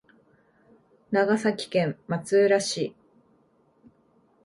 [1.11, 2.95] 長崎県松浦市